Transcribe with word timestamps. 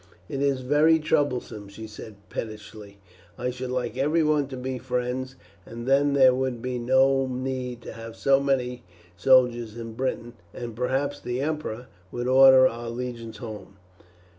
"It 0.27 0.41
is 0.41 0.61
very 0.61 0.97
troublesome," 0.97 1.67
she 1.69 1.85
said 1.85 2.15
pettishly. 2.27 2.97
"I 3.37 3.51
should 3.51 3.69
like 3.69 3.99
everyone 3.99 4.47
to 4.47 4.57
be 4.57 4.79
friends, 4.79 5.35
and 5.63 5.85
then 5.87 6.13
there 6.13 6.33
would 6.33 6.59
be 6.59 6.79
no 6.79 7.27
need 7.27 7.83
to 7.83 7.93
have 7.93 8.15
so 8.15 8.39
many 8.39 8.81
soldiers 9.15 9.77
in 9.77 9.93
Britain, 9.93 10.33
and 10.55 10.75
perhaps 10.75 11.19
the 11.19 11.39
emperor 11.41 11.85
would 12.11 12.27
order 12.27 12.67
our 12.67 12.89
legions 12.89 13.37
home. 13.37 13.77